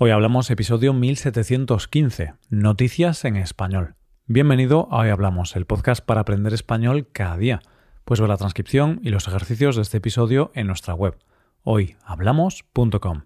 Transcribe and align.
Hoy 0.00 0.12
hablamos 0.12 0.48
episodio 0.52 0.92
1715, 0.92 2.34
Noticias 2.50 3.24
en 3.24 3.34
Español. 3.34 3.96
Bienvenido 4.26 4.86
a 4.92 4.98
Hoy 4.98 5.08
Hablamos, 5.08 5.56
el 5.56 5.66
podcast 5.66 6.04
para 6.04 6.20
aprender 6.20 6.54
español 6.54 7.08
cada 7.10 7.36
día. 7.36 7.62
Puedes 8.04 8.20
ver 8.20 8.30
la 8.30 8.36
transcripción 8.36 9.00
y 9.02 9.08
los 9.08 9.26
ejercicios 9.26 9.74
de 9.74 9.82
este 9.82 9.96
episodio 9.96 10.52
en 10.54 10.68
nuestra 10.68 10.94
web, 10.94 11.18
hoyhablamos.com. 11.64 13.22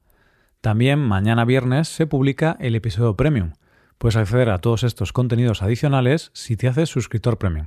También 0.62 0.98
mañana 0.98 1.45
viernes 1.45 1.88
se 1.88 2.06
publica 2.06 2.56
el 2.58 2.75
episodio 2.75 3.18
premium. 3.18 3.52
Puedes 3.98 4.16
acceder 4.16 4.48
a 4.48 4.62
todos 4.62 4.82
estos 4.82 5.12
contenidos 5.12 5.61
adicionales 5.61 6.30
si 6.32 6.57
te 6.57 6.68
haces 6.68 6.89
suscriptor 6.89 7.36
premium. 7.36 7.66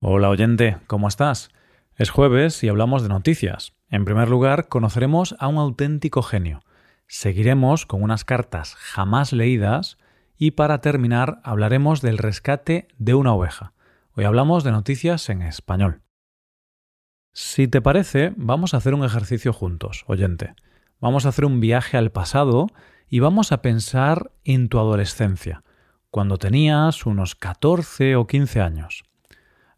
Hola 0.00 0.30
oyente, 0.30 0.78
¿cómo 0.86 1.08
estás? 1.08 1.50
Es 1.94 2.08
jueves 2.08 2.64
y 2.64 2.70
hablamos 2.70 3.02
de 3.02 3.10
noticias. 3.10 3.74
En 3.90 4.06
primer 4.06 4.30
lugar, 4.30 4.68
conoceremos 4.68 5.36
a 5.38 5.48
un 5.48 5.58
auténtico 5.58 6.22
genio 6.22 6.62
Seguiremos 7.12 7.86
con 7.86 8.04
unas 8.04 8.24
cartas 8.24 8.76
jamás 8.76 9.32
leídas 9.32 9.98
y 10.38 10.52
para 10.52 10.80
terminar 10.80 11.40
hablaremos 11.42 12.02
del 12.02 12.18
rescate 12.18 12.86
de 12.98 13.14
una 13.14 13.34
oveja. 13.34 13.72
Hoy 14.14 14.22
hablamos 14.22 14.62
de 14.62 14.70
noticias 14.70 15.28
en 15.28 15.42
español. 15.42 16.02
Si 17.32 17.66
te 17.66 17.82
parece, 17.82 18.32
vamos 18.36 18.74
a 18.74 18.76
hacer 18.76 18.94
un 18.94 19.04
ejercicio 19.04 19.52
juntos, 19.52 20.04
oyente. 20.06 20.54
Vamos 21.00 21.26
a 21.26 21.30
hacer 21.30 21.46
un 21.46 21.58
viaje 21.58 21.96
al 21.96 22.12
pasado 22.12 22.68
y 23.08 23.18
vamos 23.18 23.50
a 23.50 23.60
pensar 23.60 24.30
en 24.44 24.68
tu 24.68 24.78
adolescencia, 24.78 25.64
cuando 26.12 26.38
tenías 26.38 27.06
unos 27.06 27.34
14 27.34 28.14
o 28.14 28.28
15 28.28 28.60
años. 28.60 29.02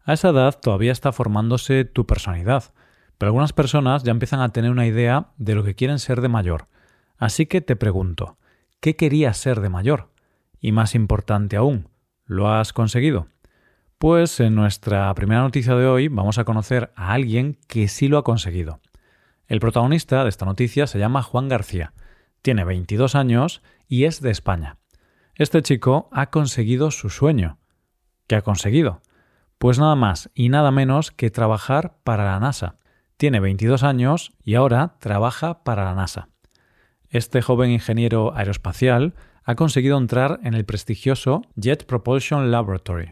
A 0.03 0.13
esa 0.13 0.29
edad 0.29 0.59
todavía 0.61 0.91
está 0.91 1.11
formándose 1.11 1.83
tu 1.83 2.05
personalidad, 2.05 2.75
pero 3.17 3.29
algunas 3.29 3.53
personas 3.53 4.03
ya 4.03 4.11
empiezan 4.11 4.41
a 4.41 4.49
tener 4.49 4.69
una 4.69 4.85
idea 4.85 5.31
de 5.37 5.55
lo 5.55 5.63
que 5.63 5.73
quieren 5.73 5.97
ser 5.97 6.21
de 6.21 6.29
mayor 6.29 6.67
Así 7.23 7.45
que 7.45 7.61
te 7.61 7.77
pregunto, 7.77 8.37
¿qué 8.81 8.97
querías 8.97 9.37
ser 9.37 9.61
de 9.61 9.69
mayor? 9.69 10.09
Y 10.59 10.73
más 10.73 10.93
importante 10.93 11.55
aún, 11.55 11.87
¿lo 12.25 12.51
has 12.51 12.73
conseguido? 12.73 13.27
Pues 13.97 14.41
en 14.41 14.55
nuestra 14.55 15.13
primera 15.15 15.39
noticia 15.39 15.73
de 15.73 15.87
hoy 15.87 16.09
vamos 16.09 16.37
a 16.37 16.43
conocer 16.43 16.91
a 16.97 17.13
alguien 17.13 17.57
que 17.69 17.87
sí 17.87 18.09
lo 18.09 18.17
ha 18.17 18.25
conseguido. 18.25 18.81
El 19.47 19.61
protagonista 19.61 20.23
de 20.23 20.27
esta 20.27 20.45
noticia 20.45 20.85
se 20.85 20.99
llama 20.99 21.23
Juan 21.23 21.47
García, 21.47 21.93
tiene 22.41 22.65
22 22.65 23.15
años 23.15 23.61
y 23.87 24.03
es 24.03 24.19
de 24.19 24.29
España. 24.29 24.75
Este 25.35 25.61
chico 25.61 26.09
ha 26.11 26.29
conseguido 26.29 26.91
su 26.91 27.09
sueño. 27.09 27.57
¿Qué 28.27 28.35
ha 28.35 28.41
conseguido? 28.41 29.01
Pues 29.59 29.79
nada 29.79 29.95
más 29.95 30.29
y 30.33 30.49
nada 30.49 30.71
menos 30.71 31.11
que 31.11 31.31
trabajar 31.31 31.95
para 32.03 32.25
la 32.25 32.41
NASA. 32.41 32.75
Tiene 33.15 33.39
22 33.39 33.83
años 33.83 34.33
y 34.43 34.55
ahora 34.55 34.97
trabaja 34.99 35.63
para 35.63 35.85
la 35.85 35.95
NASA. 35.95 36.32
Este 37.13 37.43
joven 37.43 37.69
ingeniero 37.69 38.35
aeroespacial 38.35 39.13
ha 39.43 39.53
conseguido 39.53 39.99
entrar 39.99 40.39
en 40.41 40.55
el 40.55 40.65
prestigioso 40.65 41.43
Jet 41.55 41.85
Propulsion 41.85 42.49
Laboratory. 42.49 43.11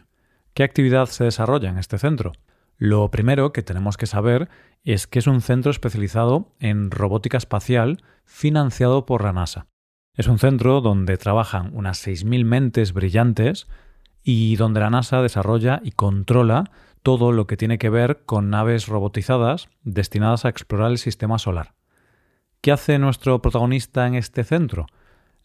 ¿Qué 0.56 0.64
actividad 0.64 1.06
se 1.06 1.26
desarrolla 1.26 1.70
en 1.70 1.78
este 1.78 2.00
centro? 2.00 2.32
Lo 2.78 3.12
primero 3.12 3.54
que 3.54 3.62
tenemos 3.62 3.98
que 3.98 4.08
saber 4.08 4.50
es 4.84 5.06
que 5.06 5.20
es 5.20 5.28
un 5.28 5.42
centro 5.42 5.70
especializado 5.70 6.52
en 6.60 6.90
robótica 6.90 7.38
espacial 7.38 8.02
financiado 8.26 9.06
por 9.06 9.24
la 9.24 9.34
NASA. 9.34 9.68
Es 10.18 10.26
un 10.26 10.40
centro 10.40 10.82
donde 10.82 11.18
trabajan 11.18 11.70
unas 11.72 12.04
6.000 12.04 12.44
mentes 12.44 12.94
brillantes 12.94 13.68
y 14.24 14.56
donde 14.56 14.80
la 14.80 14.90
NASA 14.90 15.22
desarrolla 15.22 15.80
y 15.84 15.92
controla 15.92 16.72
todo 17.04 17.32
lo 17.32 17.46
que 17.46 17.56
tiene 17.56 17.78
que 17.78 17.92
ver 17.92 18.24
con 18.26 18.50
naves 18.50 18.88
robotizadas 18.88 19.70
destinadas 19.84 20.46
a 20.46 20.50
explorar 20.50 20.90
el 20.90 20.98
sistema 20.98 21.38
solar. 21.38 21.76
¿Qué 22.62 22.72
hace 22.72 23.00
nuestro 23.00 23.42
protagonista 23.42 24.06
en 24.06 24.14
este 24.14 24.44
centro? 24.44 24.86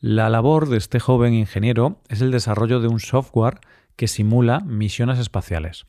La 0.01 0.29
labor 0.29 0.69
de 0.69 0.77
este 0.77 1.01
joven 1.01 1.33
ingeniero 1.33 2.03
es 2.11 2.21
el 2.21 2.31
desarrollo 2.31 2.79
de 2.79 2.89
un 2.89 3.01
software 3.01 3.59
que 3.97 4.07
simula 4.07 4.61
misiones 4.61 5.19
espaciales. 5.19 5.87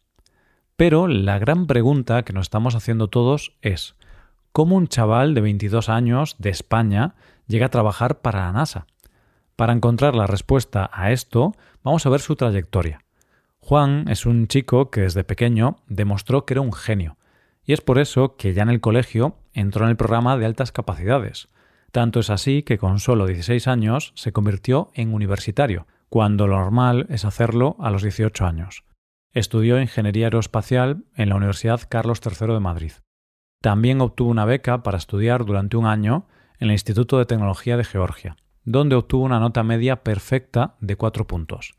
Pero 0.78 1.10
la 1.10 1.38
gran 1.38 1.68
pregunta 1.68 2.24
que 2.24 2.32
nos 2.32 2.44
estamos 2.46 2.76
haciendo 2.76 3.10
todos 3.10 3.58
es, 3.62 3.98
¿cómo 4.54 4.78
un 4.78 4.88
chaval 4.88 5.34
de 5.34 5.42
22 5.42 5.90
años 5.90 6.38
de 6.40 6.50
España 6.50 7.16
llega 7.46 7.66
a 7.66 7.72
trabajar 7.72 8.22
para 8.22 8.46
la 8.46 8.54
NASA? 8.54 8.88
Para 9.58 9.74
encontrar 9.74 10.16
la 10.16 10.28
respuesta 10.28 10.90
a 10.94 11.12
esto, 11.12 11.52
vamos 11.84 12.06
a 12.06 12.10
ver 12.10 12.22
su 12.22 12.38
trayectoria. 12.38 13.02
Juan 13.60 14.06
es 14.08 14.26
un 14.26 14.48
chico 14.48 14.90
que 14.92 15.02
desde 15.02 15.26
pequeño 15.26 15.76
demostró 15.88 16.46
que 16.46 16.54
era 16.54 16.62
un 16.62 16.72
genio, 16.72 17.18
y 17.68 17.74
es 17.74 17.82
por 17.82 18.00
eso 18.00 18.38
que 18.38 18.54
ya 18.54 18.64
en 18.64 18.70
el 18.70 18.80
colegio 18.80 19.36
entró 19.54 19.84
en 19.84 19.92
el 19.92 19.98
programa 19.98 20.38
de 20.38 20.46
altas 20.46 20.72
capacidades. 20.72 21.50
Tanto 21.92 22.22
es 22.22 22.30
así 22.30 22.64
que 22.64 22.78
con 22.78 23.00
solo 23.00 23.28
16 23.28 23.68
años 23.68 24.14
se 24.16 24.32
convirtió 24.32 24.90
en 24.94 25.14
universitario, 25.14 25.86
cuando 26.08 26.48
lo 26.48 26.58
normal 26.58 27.06
es 27.10 27.26
hacerlo 27.26 27.76
a 27.80 27.92
los 27.92 28.04
18 28.04 28.46
años. 28.46 28.86
Estudió 29.34 29.82
ingeniería 29.82 30.28
aeroespacial 30.28 31.04
en 31.16 31.30
la 31.30 31.36
Universidad 31.36 31.82
Carlos 31.90 32.22
III 32.26 32.54
de 32.54 32.60
Madrid. 32.62 32.94
También 33.62 34.00
obtuvo 34.00 34.32
una 34.32 34.46
beca 34.46 34.82
para 34.82 34.98
estudiar 34.98 35.44
durante 35.44 35.76
un 35.76 35.88
año 35.88 36.26
en 36.60 36.70
el 36.70 36.74
Instituto 36.74 37.18
de 37.18 37.26
Tecnología 37.26 37.76
de 37.76 37.84
Georgia, 37.84 38.38
donde 38.64 38.96
obtuvo 38.96 39.26
una 39.26 39.42
nota 39.42 39.64
media 39.64 40.04
perfecta 40.04 40.78
de 40.80 40.96
cuatro 40.96 41.28
puntos 41.28 41.77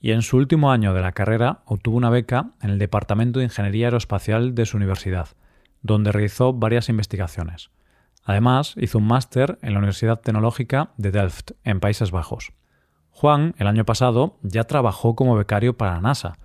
y 0.00 0.12
en 0.12 0.22
su 0.22 0.36
último 0.38 0.72
año 0.72 0.94
de 0.94 1.02
la 1.02 1.12
carrera 1.12 1.62
obtuvo 1.66 1.96
una 1.96 2.10
beca 2.10 2.52
en 2.62 2.70
el 2.70 2.78
Departamento 2.78 3.38
de 3.38 3.44
Ingeniería 3.44 3.88
Aeroespacial 3.88 4.54
de 4.54 4.66
su 4.66 4.78
universidad, 4.78 5.28
donde 5.82 6.12
realizó 6.12 6.52
varias 6.52 6.88
investigaciones. 6.88 7.70
Además, 8.24 8.74
hizo 8.76 8.98
un 8.98 9.06
máster 9.06 9.58
en 9.62 9.72
la 9.72 9.78
Universidad 9.78 10.20
Tecnológica 10.20 10.90
de 10.96 11.10
Delft, 11.10 11.52
en 11.64 11.80
Países 11.80 12.10
Bajos. 12.10 12.52
Juan, 13.10 13.54
el 13.58 13.66
año 13.66 13.84
pasado, 13.84 14.38
ya 14.42 14.64
trabajó 14.64 15.14
como 15.14 15.36
becario 15.36 15.76
para 15.76 15.94
la 15.94 16.00
NASA, 16.00 16.38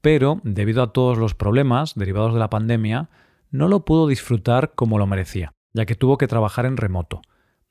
pero, 0.00 0.40
debido 0.44 0.82
a 0.82 0.92
todos 0.92 1.18
los 1.18 1.34
problemas 1.34 1.94
derivados 1.94 2.32
de 2.32 2.40
la 2.40 2.50
pandemia, 2.50 3.10
no 3.50 3.68
lo 3.68 3.84
pudo 3.84 4.06
disfrutar 4.06 4.72
como 4.74 4.98
lo 4.98 5.06
merecía, 5.06 5.52
ya 5.72 5.84
que 5.86 5.94
tuvo 5.94 6.16
que 6.18 6.28
trabajar 6.28 6.66
en 6.66 6.76
remoto. 6.76 7.20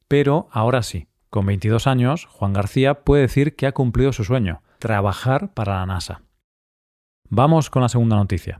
Pero 0.07 0.47
ahora 0.51 0.83
sí, 0.83 1.07
con 1.29 1.45
22 1.45 1.87
años, 1.87 2.25
Juan 2.25 2.53
García 2.53 3.01
puede 3.01 3.23
decir 3.23 3.55
que 3.55 3.67
ha 3.67 3.71
cumplido 3.71 4.11
su 4.13 4.23
sueño, 4.23 4.61
trabajar 4.79 5.53
para 5.53 5.75
la 5.75 5.85
NASA. 5.85 6.21
Vamos 7.29 7.69
con 7.69 7.81
la 7.81 7.89
segunda 7.89 8.15
noticia. 8.15 8.59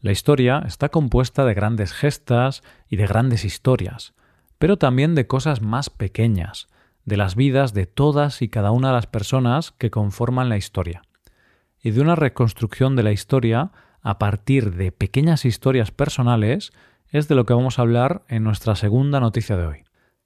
La 0.00 0.12
historia 0.12 0.62
está 0.64 0.88
compuesta 0.88 1.44
de 1.44 1.52
grandes 1.52 1.92
gestas 1.92 2.62
y 2.88 2.96
de 2.96 3.08
grandes 3.08 3.44
historias, 3.44 4.14
pero 4.58 4.76
también 4.76 5.16
de 5.16 5.26
cosas 5.26 5.60
más 5.60 5.90
pequeñas, 5.90 6.68
de 7.04 7.16
las 7.16 7.34
vidas 7.34 7.74
de 7.74 7.86
todas 7.86 8.40
y 8.40 8.48
cada 8.48 8.70
una 8.70 8.88
de 8.88 8.94
las 8.94 9.08
personas 9.08 9.72
que 9.72 9.90
conforman 9.90 10.48
la 10.48 10.56
historia, 10.56 11.02
y 11.82 11.90
de 11.90 12.00
una 12.00 12.14
reconstrucción 12.14 12.94
de 12.94 13.02
la 13.02 13.12
historia 13.12 13.72
a 14.00 14.18
partir 14.20 14.74
de 14.76 14.92
pequeñas 14.92 15.44
historias 15.44 15.90
personales 15.90 16.72
es 17.08 17.26
de 17.26 17.34
lo 17.34 17.46
que 17.46 17.54
vamos 17.54 17.78
a 17.78 17.82
hablar 17.82 18.22
en 18.28 18.44
nuestra 18.44 18.76
segunda 18.76 19.18
noticia 19.18 19.56
de 19.56 19.66
hoy. 19.66 19.84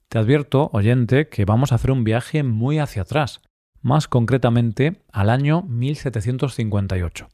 Te 0.09 0.19
advierto, 0.19 0.69
oyente, 0.73 1.27
que 1.27 1.45
vamos 1.45 1.71
a 1.71 1.75
hacer 1.75 1.89
un 1.89 2.03
viaje 2.03 2.43
muy 2.43 2.77
hacia 2.77 3.01
atrás, 3.01 3.41
más 3.83 4.07
concretamente 4.07 5.03
al 5.11 5.29
año 5.29 5.61
1758. 5.63 7.29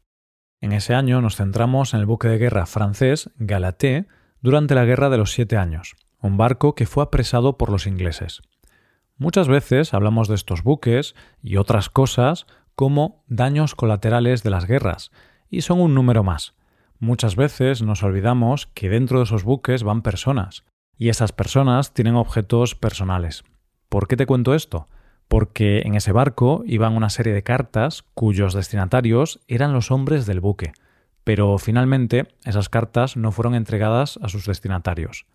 En 0.60 0.74
ese 0.74 0.94
año 0.94 1.22
nos 1.22 1.38
centramos 1.38 1.94
en 1.94 2.02
el 2.02 2.06
buque 2.06 2.28
de 2.28 2.38
guerra 2.38 2.66
francés 2.66 3.30
Galaté 3.38 4.08
durante 4.42 4.76
la 4.76 4.84
Guerra 4.84 5.10
de 5.10 5.18
los 5.18 5.32
Siete 5.32 5.56
Años, 5.56 5.96
un 6.22 6.36
barco 6.36 6.76
que 6.76 6.86
fue 6.86 7.04
apresado 7.04 7.58
por 7.58 7.70
los 7.70 7.88
ingleses. 7.88 8.42
Muchas 9.18 9.48
veces 9.48 9.94
hablamos 9.94 10.28
de 10.28 10.36
estos 10.36 10.64
buques 10.64 11.16
y 11.42 11.58
otras 11.58 11.90
cosas 11.90 12.46
como 12.76 13.24
daños 13.28 13.76
colaterales 13.76 14.44
de 14.44 14.50
las 14.50 14.66
guerras, 14.66 15.12
y 15.50 15.62
son 15.62 15.80
un 15.80 15.94
número 15.94 16.24
más. 16.24 16.56
Muchas 17.00 17.36
veces 17.36 17.82
nos 17.82 18.04
olvidamos 18.04 18.68
que 18.68 18.90
dentro 18.90 19.20
de 19.20 19.26
esos 19.26 19.44
buques 19.44 19.84
van 19.84 20.02
personas, 20.02 20.64
y 20.98 21.10
esas 21.10 21.32
personas 21.32 21.94
tienen 21.94 22.16
objetos 22.16 22.76
personales. 22.76 23.44
¿Por 23.88 24.08
qué 24.08 24.18
te 24.18 24.26
cuento 24.26 24.56
esto? 24.56 24.88
Porque 25.30 25.84
en 25.86 25.96
ese 25.96 26.12
barco 26.12 26.64
iban 26.66 26.98
una 26.98 27.10
serie 27.10 27.34
de 27.34 27.44
cartas 27.44 28.04
cuyos 28.16 28.54
destinatarios 28.54 29.40
eran 29.48 29.72
los 29.72 29.92
hombres 29.92 30.26
del 30.26 30.42
buque, 30.42 30.74
pero 31.24 31.58
finalmente 31.60 32.36
esas 32.44 32.68
cartas 32.68 33.16
no 33.16 33.32
fueron 33.32 33.54
entregadas 33.54 34.20
a 34.22 34.28
sus 34.28 34.46
destinatarios. 34.48 35.28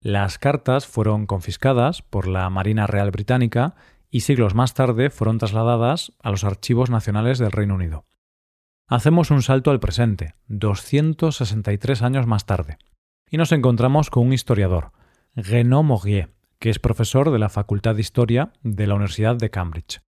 Las 0.00 0.38
cartas 0.38 0.86
fueron 0.86 1.26
confiscadas 1.26 2.00
por 2.02 2.26
la 2.26 2.48
Marina 2.50 2.86
Real 2.86 3.10
Británica 3.10 3.74
y 4.10 4.20
siglos 4.20 4.54
más 4.54 4.74
tarde 4.74 5.10
fueron 5.10 5.38
trasladadas 5.38 6.12
a 6.22 6.30
los 6.30 6.44
archivos 6.44 6.90
nacionales 6.90 7.38
del 7.38 7.52
Reino 7.52 7.74
Unido. 7.74 8.06
Hacemos 8.88 9.30
un 9.30 9.42
salto 9.42 9.70
al 9.70 9.80
presente, 9.80 10.34
263 10.48 12.02
años 12.02 12.26
más 12.26 12.46
tarde, 12.46 12.78
y 13.30 13.36
nos 13.36 13.52
encontramos 13.52 14.10
con 14.10 14.26
un 14.26 14.32
historiador, 14.32 14.92
Renaud 15.34 15.84
Maugier, 15.84 16.30
que 16.62 16.70
es 16.70 16.78
profesor 16.78 17.32
de 17.32 17.40
la 17.40 17.48
Facultad 17.48 17.96
de 17.96 18.02
Historia 18.02 18.52
de 18.62 18.86
la 18.86 18.94
Universidad 18.94 19.34
de 19.34 19.50
Cambridge. 19.50 20.00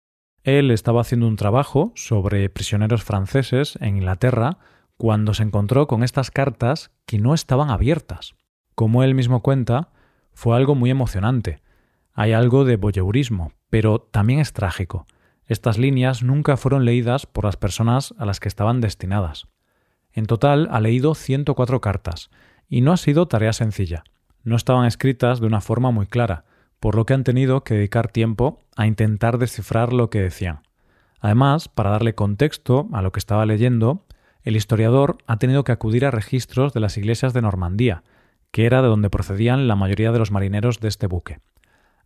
Él 0.44 0.70
estaba 0.70 1.00
haciendo 1.00 1.26
un 1.26 1.36
trabajo 1.36 1.92
sobre 1.94 2.50
prisioneros 2.50 3.04
franceses 3.04 3.78
en 3.80 3.96
Inglaterra 3.96 4.58
cuando 4.98 5.32
se 5.32 5.44
encontró 5.44 5.86
con 5.86 6.02
estas 6.02 6.30
cartas 6.30 6.90
que 7.06 7.18
no 7.18 7.32
estaban 7.32 7.70
abiertas. 7.70 8.34
Como 8.74 9.02
él 9.02 9.14
mismo 9.14 9.40
cuenta, 9.40 9.92
fue 10.34 10.54
algo 10.54 10.74
muy 10.74 10.90
emocionante. 10.90 11.62
Hay 12.12 12.32
algo 12.32 12.66
de 12.66 12.76
voyeurismo, 12.76 13.52
pero 13.70 14.00
también 14.00 14.38
es 14.38 14.52
trágico. 14.52 15.06
Estas 15.46 15.78
líneas 15.78 16.22
nunca 16.22 16.58
fueron 16.58 16.84
leídas 16.84 17.24
por 17.24 17.46
las 17.46 17.56
personas 17.56 18.12
a 18.18 18.26
las 18.26 18.40
que 18.40 18.48
estaban 18.48 18.82
destinadas. 18.82 19.48
En 20.12 20.26
total 20.26 20.68
ha 20.70 20.80
leído 20.80 21.14
104 21.14 21.80
cartas, 21.80 22.28
y 22.68 22.82
no 22.82 22.92
ha 22.92 22.98
sido 22.98 23.26
tarea 23.26 23.54
sencilla. 23.54 24.04
No 24.44 24.56
estaban 24.56 24.86
escritas 24.86 25.40
de 25.40 25.46
una 25.46 25.60
forma 25.60 25.90
muy 25.90 26.06
clara, 26.06 26.44
por 26.80 26.96
lo 26.96 27.06
que 27.06 27.14
han 27.14 27.24
tenido 27.24 27.62
que 27.62 27.74
dedicar 27.74 28.08
tiempo 28.08 28.58
a 28.76 28.86
intentar 28.86 29.38
descifrar 29.38 29.92
lo 29.92 30.10
que 30.10 30.20
decían. 30.20 30.60
Además, 31.20 31.68
para 31.68 31.90
darle 31.90 32.14
contexto 32.14 32.88
a 32.92 33.02
lo 33.02 33.12
que 33.12 33.20
estaba 33.20 33.46
leyendo, 33.46 34.04
el 34.42 34.56
historiador 34.56 35.18
ha 35.28 35.36
tenido 35.36 35.62
que 35.62 35.70
acudir 35.70 36.04
a 36.04 36.10
registros 36.10 36.72
de 36.72 36.80
las 36.80 36.98
iglesias 36.98 37.32
de 37.32 37.42
Normandía, 37.42 38.02
que 38.50 38.66
era 38.66 38.82
de 38.82 38.88
donde 38.88 39.10
procedían 39.10 39.68
la 39.68 39.76
mayoría 39.76 40.10
de 40.10 40.18
los 40.18 40.32
marineros 40.32 40.80
de 40.80 40.88
este 40.88 41.06
buque. 41.06 41.38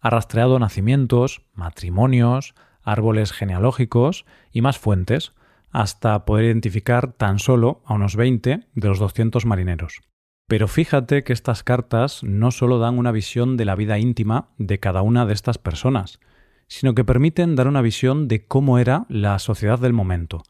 Ha 0.01 0.11
rastreado 0.11 0.59
nacimientos, 0.59 1.43
matrimonios, 1.55 2.55
árboles 2.83 3.33
genealógicos 3.33 4.27
y 4.53 4.61
más 4.61 4.79
fuentes, 4.79 5.33
hasta 5.71 6.25
poder 6.25 6.45
identificar 6.45 7.13
tan 7.13 7.39
solo 7.39 7.83
a 7.87 7.95
unos 7.95 8.15
20 8.17 8.67
de 8.75 8.89
los 8.89 8.99
200 8.99 9.47
marineros. 9.47 10.03
Pero 10.47 10.69
fíjate 10.69 11.25
que 11.25 11.33
estas 11.33 11.65
cartas 11.65 12.23
no 12.23 12.53
solo 12.53 12.79
dan 12.79 12.99
una 12.99 13.11
visión 13.11 13.57
de 13.57 13.65
la 13.65 13.75
vida 13.75 13.99
íntima 13.99 14.51
de 14.59 14.79
cada 14.79 15.03
una 15.03 15.27
de 15.27 15.33
estas 15.33 15.59
personas, 15.59 16.21
sino 16.69 16.95
que 16.95 17.05
permiten 17.05 17.57
dar 17.57 17.67
una 17.67 17.83
visión 17.83 18.29
de 18.29 18.47
cómo 18.47 18.79
era 18.79 19.07
la 19.09 19.39
sociedad 19.41 19.79
del 19.81 19.93
momento. 19.93 20.43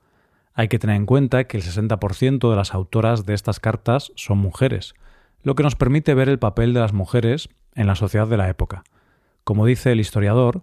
Hay 0.52 0.68
que 0.68 0.78
tener 0.78 0.96
en 0.96 1.06
cuenta 1.06 1.44
que 1.44 1.56
el 1.56 1.62
60% 1.62 2.50
de 2.50 2.56
las 2.56 2.74
autoras 2.74 3.24
de 3.24 3.34
estas 3.34 3.58
cartas 3.58 4.12
son 4.16 4.38
mujeres, 4.38 4.94
lo 5.42 5.54
que 5.54 5.62
nos 5.62 5.76
permite 5.76 6.14
ver 6.14 6.28
el 6.28 6.38
papel 6.38 6.74
de 6.74 6.80
las 6.80 6.92
mujeres 6.92 7.48
en 7.74 7.86
la 7.86 7.94
sociedad 7.94 8.26
de 8.26 8.36
la 8.36 8.48
época. 8.48 8.84
Como 9.44 9.64
dice 9.64 9.92
el 9.92 10.00
historiador, 10.00 10.62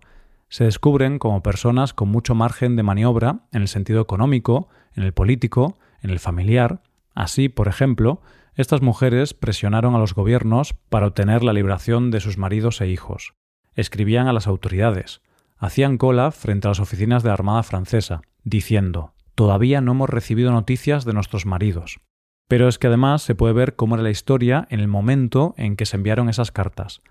se 0.49 0.65
descubren 0.65 1.17
como 1.17 1.41
personas 1.41 1.93
con 1.93 2.09
mucho 2.09 2.35
margen 2.35 2.75
de 2.75 2.83
maniobra 2.83 3.39
en 3.51 3.63
el 3.63 3.67
sentido 3.67 4.01
económico, 4.01 4.67
en 4.95 5.03
el 5.03 5.13
político, 5.13 5.79
en 6.01 6.11
el 6.11 6.19
familiar. 6.19 6.81
Así, 7.15 7.49
por 7.49 7.67
ejemplo, 7.67 8.21
estas 8.55 8.81
mujeres 8.81 9.33
presionaron 9.33 9.95
a 9.95 9.99
los 9.99 10.13
gobiernos 10.13 10.75
para 10.89 11.07
obtener 11.07 11.43
la 11.43 11.53
liberación 11.53 12.11
de 12.11 12.19
sus 12.19 12.37
maridos 12.37 12.81
e 12.81 12.87
hijos. 12.87 13.33
Escribían 13.75 14.27
a 14.27 14.33
las 14.33 14.47
autoridades, 14.47 15.21
hacían 15.57 15.97
cola 15.97 16.31
frente 16.31 16.67
a 16.67 16.71
las 16.71 16.79
oficinas 16.79 17.23
de 17.23 17.29
la 17.29 17.33
Armada 17.33 17.63
francesa, 17.63 18.21
diciendo 18.43 19.13
Todavía 19.35 19.81
no 19.81 19.93
hemos 19.93 20.09
recibido 20.09 20.51
noticias 20.51 21.05
de 21.05 21.13
nuestros 21.13 21.45
maridos. 21.47 21.99
Pero 22.47 22.67
es 22.67 22.77
que 22.77 22.87
además 22.87 23.23
se 23.23 23.33
puede 23.33 23.53
ver 23.53 23.75
cómo 23.75 23.95
era 23.95 24.03
la 24.03 24.11
historia 24.11 24.67
en 24.69 24.79
el 24.79 24.87
momento 24.87 25.55
en 25.57 25.75
que 25.75 25.87
se 25.87 25.97
enviaron 25.97 26.29
esas 26.29 26.51
cartas. 26.51 27.01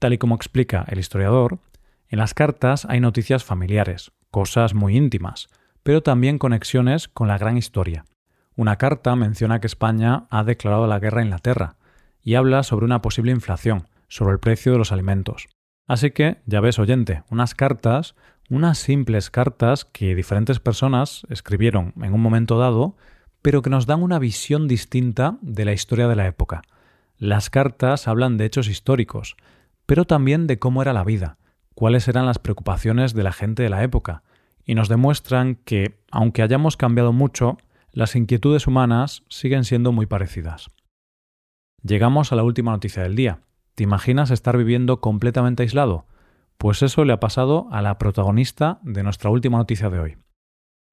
Tal 0.00 0.12
y 0.12 0.18
como 0.18 0.34
explica 0.34 0.84
el 0.88 0.98
historiador, 0.98 1.60
en 2.08 2.18
las 2.18 2.34
cartas 2.34 2.84
hay 2.86 2.98
noticias 2.98 3.44
familiares, 3.44 4.10
cosas 4.30 4.74
muy 4.74 4.96
íntimas, 4.96 5.48
pero 5.82 6.02
también 6.02 6.38
conexiones 6.38 7.06
con 7.06 7.28
la 7.28 7.38
gran 7.38 7.56
historia. 7.56 8.04
Una 8.58 8.74
carta 8.74 9.14
menciona 9.14 9.60
que 9.60 9.68
España 9.68 10.26
ha 10.30 10.42
declarado 10.42 10.88
la 10.88 10.98
guerra 10.98 11.20
a 11.20 11.24
Inglaterra 11.24 11.76
y 12.20 12.34
habla 12.34 12.64
sobre 12.64 12.86
una 12.86 13.00
posible 13.00 13.30
inflación, 13.30 13.86
sobre 14.08 14.32
el 14.32 14.40
precio 14.40 14.72
de 14.72 14.78
los 14.78 14.90
alimentos. 14.90 15.46
Así 15.86 16.10
que, 16.10 16.38
ya 16.44 16.60
ves, 16.60 16.80
oyente, 16.80 17.22
unas 17.30 17.54
cartas, 17.54 18.16
unas 18.50 18.78
simples 18.78 19.30
cartas 19.30 19.84
que 19.84 20.16
diferentes 20.16 20.58
personas 20.58 21.24
escribieron 21.30 21.94
en 22.02 22.12
un 22.12 22.20
momento 22.20 22.58
dado, 22.58 22.96
pero 23.42 23.62
que 23.62 23.70
nos 23.70 23.86
dan 23.86 24.02
una 24.02 24.18
visión 24.18 24.66
distinta 24.66 25.38
de 25.40 25.64
la 25.64 25.72
historia 25.72 26.08
de 26.08 26.16
la 26.16 26.26
época. 26.26 26.62
Las 27.16 27.50
cartas 27.50 28.08
hablan 28.08 28.38
de 28.38 28.46
hechos 28.46 28.66
históricos, 28.66 29.36
pero 29.86 30.04
también 30.04 30.48
de 30.48 30.58
cómo 30.58 30.82
era 30.82 30.92
la 30.92 31.04
vida, 31.04 31.38
cuáles 31.76 32.08
eran 32.08 32.26
las 32.26 32.40
preocupaciones 32.40 33.14
de 33.14 33.22
la 33.22 33.32
gente 33.32 33.62
de 33.62 33.70
la 33.70 33.84
época, 33.84 34.24
y 34.64 34.74
nos 34.74 34.88
demuestran 34.88 35.54
que, 35.64 36.00
aunque 36.10 36.42
hayamos 36.42 36.76
cambiado 36.76 37.12
mucho, 37.12 37.56
las 37.92 38.16
inquietudes 38.16 38.66
humanas 38.66 39.24
siguen 39.28 39.64
siendo 39.64 39.92
muy 39.92 40.06
parecidas. 40.06 40.70
Llegamos 41.82 42.32
a 42.32 42.36
la 42.36 42.42
última 42.42 42.72
noticia 42.72 43.02
del 43.02 43.16
día. 43.16 43.40
¿Te 43.74 43.84
imaginas 43.84 44.30
estar 44.30 44.56
viviendo 44.56 45.00
completamente 45.00 45.62
aislado? 45.62 46.06
Pues 46.58 46.82
eso 46.82 47.04
le 47.04 47.12
ha 47.12 47.20
pasado 47.20 47.68
a 47.70 47.82
la 47.82 47.98
protagonista 47.98 48.80
de 48.82 49.02
nuestra 49.04 49.30
última 49.30 49.58
noticia 49.58 49.90
de 49.90 50.00
hoy. 50.00 50.16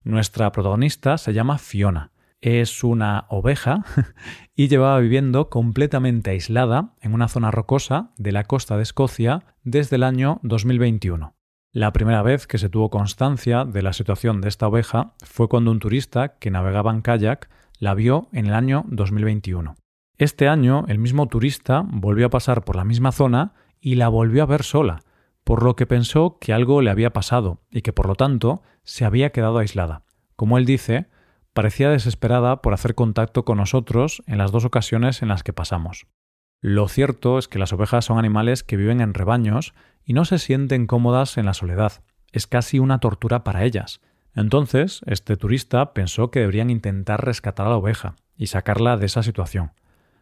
Nuestra 0.04 0.52
protagonista 0.52 1.18
se 1.18 1.34
llama 1.34 1.58
Fiona. 1.58 2.12
Es 2.42 2.84
una 2.84 3.26
oveja 3.30 3.84
y 4.56 4.68
llevaba 4.68 5.00
viviendo 5.00 5.50
completamente 5.50 6.30
aislada 6.30 6.94
en 7.02 7.14
una 7.14 7.28
zona 7.28 7.50
rocosa 7.50 8.12
de 8.18 8.32
la 8.32 8.44
costa 8.44 8.78
de 8.78 8.84
Escocia 8.84 9.44
desde 9.64 9.96
el 9.96 10.04
año 10.04 10.40
2021. 10.44 11.35
La 11.76 11.92
primera 11.92 12.22
vez 12.22 12.48
que 12.48 12.58
se 12.58 12.70
tuvo 12.70 12.90
constancia 12.90 13.66
de 13.66 13.82
la 13.82 13.92
situación 13.92 14.40
de 14.40 14.48
esta 14.48 14.66
oveja 14.66 15.12
fue 15.26 15.50
cuando 15.50 15.72
un 15.72 15.80
turista 15.80 16.38
que 16.38 16.50
navegaba 16.50 16.94
en 16.94 17.02
kayak 17.02 17.50
la 17.80 17.94
vio 17.94 18.30
en 18.32 18.46
el 18.46 18.54
año 18.54 18.86
2021. 18.88 19.76
Este 20.18 20.48
año 20.48 20.86
el 20.88 21.00
mismo 21.00 21.28
turista 21.28 21.84
volvió 21.86 22.28
a 22.28 22.30
pasar 22.30 22.64
por 22.64 22.78
la 22.78 22.86
misma 22.86 23.12
zona 23.12 23.56
y 23.82 23.96
la 23.96 24.08
volvió 24.08 24.44
a 24.44 24.46
ver 24.46 24.64
sola, 24.64 25.02
por 25.44 25.64
lo 25.64 25.76
que 25.76 25.86
pensó 25.86 26.38
que 26.40 26.54
algo 26.54 26.82
le 26.82 26.92
había 26.92 27.12
pasado 27.12 27.60
y 27.70 27.82
que 27.82 27.92
por 27.92 28.08
lo 28.08 28.16
tanto 28.16 28.62
se 28.86 29.04
había 29.04 29.32
quedado 29.32 29.58
aislada. 29.58 30.06
Como 30.38 30.58
él 30.58 30.66
dice, 30.66 31.10
parecía 31.52 31.90
desesperada 31.90 32.62
por 32.62 32.74
hacer 32.74 32.96
contacto 32.96 33.44
con 33.44 33.58
nosotros 33.58 34.24
en 34.28 34.38
las 34.38 34.54
dos 34.54 34.64
ocasiones 34.64 35.22
en 35.22 35.28
las 35.28 35.44
que 35.44 35.52
pasamos. 35.52 36.08
Lo 36.68 36.88
cierto 36.88 37.38
es 37.38 37.48
que 37.48 37.60
las 37.60 37.74
ovejas 37.74 38.06
son 38.06 38.18
animales 38.18 38.64
que 38.64 38.76
viven 38.76 39.00
en 39.00 39.14
rebaños 39.14 39.76
y 40.04 40.14
no 40.14 40.26
se 40.26 40.40
sienten 40.40 40.88
cómodas 40.88 41.38
en 41.38 41.46
la 41.46 41.54
soledad. 41.54 42.02
Es 42.32 42.48
casi 42.48 42.80
una 42.80 42.98
tortura 42.98 43.44
para 43.44 43.66
ellas. 43.66 44.02
Entonces, 44.34 45.02
este 45.06 45.38
turista 45.38 45.94
pensó 45.94 46.32
que 46.32 46.40
deberían 46.40 46.72
intentar 46.72 47.24
rescatar 47.24 47.68
a 47.68 47.70
la 47.70 47.76
oveja 47.76 48.16
y 48.36 48.48
sacarla 48.48 48.98
de 48.98 49.06
esa 49.06 49.22
situación. 49.22 49.74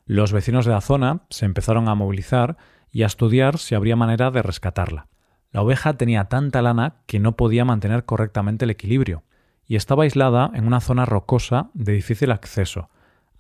Los 0.06 0.34
vecinos 0.34 0.66
de 0.66 0.74
la 0.74 0.82
zona 0.82 1.22
se 1.30 1.46
empezaron 1.46 1.88
a 1.88 1.96
movilizar 1.96 2.58
y 2.92 3.04
a 3.04 3.06
estudiar 3.06 3.58
si 3.58 3.74
habría 3.74 3.96
manera 3.96 4.30
de 4.30 4.42
rescatarla. 4.42 5.08
La 5.50 5.62
oveja 5.62 5.94
tenía 5.94 6.26
tanta 6.26 6.62
lana 6.62 6.96
que 7.06 7.22
no 7.22 7.38
podía 7.38 7.64
mantener 7.64 8.04
correctamente 8.04 8.66
el 8.66 8.72
equilibrio 8.72 9.24
y 9.66 9.78
estaba 9.78 10.04
aislada 10.04 10.52
en 10.54 10.68
una 10.68 10.82
zona 10.82 11.06
rocosa 11.06 11.70
de 11.74 11.94
difícil 11.94 12.34
acceso, 12.34 12.90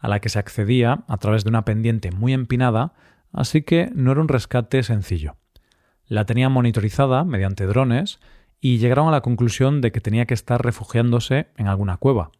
a 0.03 0.09
la 0.09 0.19
que 0.19 0.27
se 0.27 0.37
accedía 0.37 1.05
a 1.07 1.17
través 1.17 1.45
de 1.45 1.49
una 1.49 1.63
pendiente 1.63 2.11
muy 2.11 2.33
empinada, 2.33 2.93
así 3.31 3.61
que 3.61 3.89
no 3.95 4.11
era 4.11 4.19
un 4.19 4.27
rescate 4.27 4.83
sencillo. 4.83 5.37
La 6.07 6.25
tenían 6.25 6.51
monitorizada 6.51 7.23
mediante 7.23 7.65
drones 7.65 8.19
y 8.59 8.79
llegaron 8.79 9.07
a 9.07 9.11
la 9.11 9.21
conclusión 9.21 9.79
de 9.79 9.93
que 9.93 10.01
tenía 10.01 10.25
que 10.25 10.33
estar 10.33 10.61
refugiándose 10.61 11.47
en 11.55 11.69
alguna 11.69 11.95
cueva. 11.95 12.31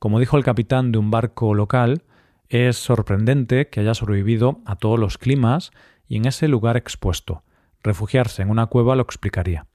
Como 0.00 0.18
dijo 0.18 0.36
el 0.36 0.42
capitán 0.42 0.90
de 0.90 0.98
un 0.98 1.12
barco 1.12 1.54
local, 1.54 2.02
es 2.48 2.76
sorprendente 2.76 3.68
que 3.68 3.78
haya 3.78 3.94
sobrevivido 3.94 4.60
a 4.66 4.74
todos 4.74 4.98
los 4.98 5.16
climas 5.16 5.70
y 6.08 6.16
en 6.16 6.26
ese 6.26 6.48
lugar 6.48 6.76
expuesto. 6.76 7.44
Refugiarse 7.84 8.42
en 8.42 8.50
una 8.50 8.66
cueva 8.66 8.96
lo 8.96 9.02
explicaría. 9.02 9.68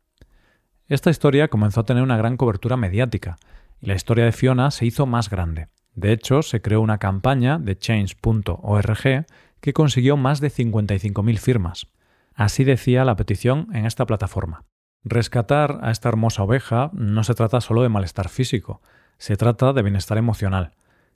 Esta 0.90 1.10
historia 1.10 1.48
comenzó 1.48 1.80
a 1.80 1.86
tener 1.86 2.04
una 2.04 2.18
gran 2.18 2.36
cobertura 2.36 2.76
mediática, 2.76 3.38
y 3.80 3.88
la 3.88 3.96
historia 3.96 4.26
de 4.26 4.34
Fiona 4.34 4.70
se 4.70 4.86
hizo 4.86 5.06
más 5.06 5.30
grande. 5.30 5.70
De 5.98 6.12
hecho, 6.12 6.44
se 6.44 6.62
creó 6.62 6.82
una 6.82 7.00
campaña 7.00 7.58
de 7.58 7.76
change.org 7.76 9.26
que 9.60 9.74
consiguió 9.74 10.16
más 10.16 10.40
de 10.40 10.52
55.000 10.52 11.38
firmas. 11.40 11.88
Así 12.36 12.64
decía 12.64 13.04
la 13.04 13.16
petición 13.16 13.68
en 13.74 13.88
esta 13.88 14.06
plataforma. 14.06 14.64
Rescatar 15.04 15.80
a 15.82 15.90
esta 15.90 16.10
hermosa 16.10 16.44
oveja 16.44 16.92
no 16.94 17.24
se 17.24 17.34
trata 17.34 17.62
solo 17.62 17.82
de 17.82 17.90
malestar 17.90 18.30
físico, 18.30 18.80
se 19.18 19.38
trata 19.38 19.74
de 19.74 19.82
bienestar 19.82 20.20
emocional. 20.20 20.76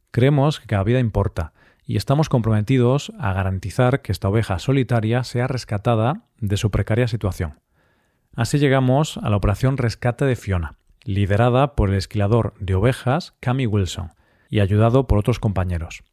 Creemos 0.10 0.60
que 0.60 0.66
cada 0.66 0.84
vida 0.84 1.00
importa 1.00 1.54
y 1.86 1.96
estamos 1.96 2.28
comprometidos 2.28 3.12
a 3.20 3.34
garantizar 3.34 4.02
que 4.02 4.12
esta 4.12 4.30
oveja 4.30 4.58
solitaria 4.58 5.24
sea 5.24 5.46
rescatada 5.46 6.24
de 6.40 6.58
su 6.58 6.72
precaria 6.72 7.08
situación. 7.08 7.60
Así 8.36 8.58
llegamos 8.58 9.18
a 9.18 9.30
la 9.30 9.36
operación 9.36 9.78
Rescate 9.78 10.26
de 10.26 10.36
Fiona, 10.36 10.78
liderada 11.04 11.76
por 11.76 11.90
el 11.90 11.98
esquilador 11.98 12.56
de 12.60 12.74
ovejas 12.74 13.36
Cami 13.42 13.68
Wilson, 13.68 14.14
y 14.52 14.60
ayudado 14.60 15.08
por 15.08 15.18
otros 15.18 15.40
compañeros. 15.40 16.04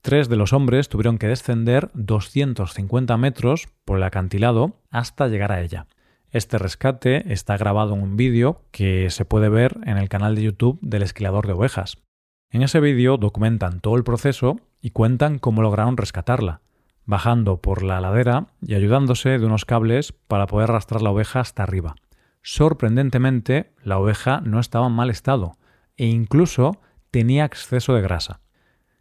Tres 0.00 0.28
de 0.28 0.36
los 0.36 0.52
hombres 0.52 0.88
tuvieron 0.88 1.18
que 1.18 1.28
descender 1.28 1.90
250 1.94 3.16
metros 3.18 3.68
por 3.84 3.98
el 3.98 4.02
acantilado 4.02 4.80
hasta 4.90 5.28
llegar 5.28 5.52
a 5.52 5.60
ella. 5.60 5.86
Este 6.30 6.58
rescate 6.58 7.32
está 7.32 7.56
grabado 7.56 7.94
en 7.94 8.02
un 8.02 8.16
vídeo 8.16 8.62
que 8.72 9.10
se 9.10 9.24
puede 9.24 9.48
ver 9.48 9.78
en 9.84 9.98
el 9.98 10.08
canal 10.08 10.34
de 10.34 10.42
YouTube 10.42 10.80
del 10.80 11.02
esquilador 11.02 11.46
de 11.46 11.52
ovejas. 11.52 11.98
En 12.50 12.62
ese 12.62 12.80
vídeo 12.80 13.18
documentan 13.18 13.80
todo 13.80 13.96
el 13.96 14.02
proceso 14.02 14.58
y 14.80 14.90
cuentan 14.90 15.38
cómo 15.38 15.62
lograron 15.62 15.96
rescatarla, 15.96 16.62
bajando 17.04 17.60
por 17.60 17.82
la 17.82 18.00
ladera 18.00 18.46
y 18.60 18.74
ayudándose 18.74 19.38
de 19.38 19.46
unos 19.46 19.66
cables 19.66 20.12
para 20.26 20.46
poder 20.46 20.70
arrastrar 20.70 21.02
la 21.02 21.10
oveja 21.10 21.40
hasta 21.40 21.62
arriba. 21.62 21.94
Sorprendentemente, 22.42 23.72
la 23.84 23.98
oveja 23.98 24.40
no 24.40 24.58
estaba 24.58 24.86
en 24.86 24.94
mal 24.94 25.10
estado 25.10 25.52
e 25.96 26.06
incluso 26.06 26.80
tenía 27.12 27.44
exceso 27.44 27.94
de 27.94 28.02
grasa. 28.02 28.40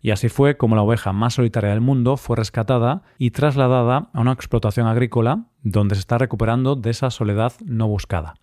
Y 0.01 0.12
así 0.12 0.30
fue 0.30 0.58
como 0.58 0.75
la 0.75 0.82
oveja 0.84 1.13
más 1.13 1.36
solitaria 1.36 1.70
del 1.72 1.82
mundo 1.82 2.18
fue 2.18 2.36
rescatada 2.36 3.03
y 3.18 3.32
trasladada 3.32 4.10
a 4.13 4.22
una 4.22 4.34
explotación 4.34 4.88
agrícola 4.88 5.46
donde 5.63 5.96
se 5.96 6.00
está 6.01 6.18
recuperando 6.18 6.75
de 6.75 6.89
esa 6.89 7.10
soledad 7.10 7.53
no 7.65 7.88
buscada. 7.88 8.36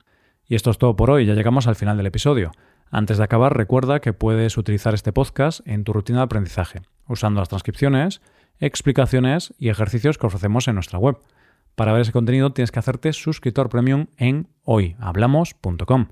Y 0.47 0.55
esto 0.55 0.71
es 0.71 0.79
todo 0.79 0.97
por 0.97 1.11
hoy, 1.11 1.27
ya 1.27 1.35
llegamos 1.35 1.67
al 1.67 1.77
final 1.77 1.97
del 1.97 2.07
episodio. 2.07 2.53
Antes 2.91 3.19
de 3.19 3.25
acabar, 3.25 3.57
recuerda 3.57 4.01
que 4.01 4.15
puedes 4.15 4.57
utilizar 4.57 4.95
este 4.95 5.13
podcast 5.13 5.61
en 5.67 5.85
tu 5.85 5.93
rutina 5.93 6.21
de 6.21 6.25
aprendizaje, 6.25 6.81
usando 7.07 7.41
las 7.41 7.51
transcripciones, 7.51 8.23
explicaciones 8.61 9.53
y 9.59 9.69
ejercicios 9.69 10.17
que 10.17 10.27
ofrecemos 10.27 10.69
en 10.69 10.77
nuestra 10.77 10.99
web. 10.99 11.19
Para 11.75 11.93
ver 11.93 12.03
ese 12.03 12.13
contenido 12.13 12.53
tienes 12.53 12.73
que 12.73 12.79
hacerte 12.79 13.13
suscriptor 13.13 13.69
premium 13.69 14.07
en 14.17 14.49
hoyhablamos.com. 14.63 16.09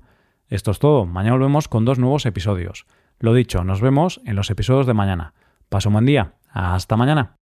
Esto 0.49 0.71
es 0.71 0.79
todo, 0.79 1.05
mañana 1.05 1.35
volvemos 1.37 1.67
con 1.67 1.83
dos 1.83 1.97
nuevos 1.97 2.25
episodios. 2.25 2.85
Lo 3.19 3.33
dicho, 3.33 3.63
nos 3.63 3.81
vemos 3.81 4.21
en 4.25 4.35
los 4.35 4.49
episodios 4.49 4.85
de 4.85 4.93
mañana. 4.93 5.33
Paso 5.69 5.89
un 5.89 5.93
buen 5.93 6.05
día, 6.05 6.33
hasta 6.49 6.97
mañana. 6.97 7.36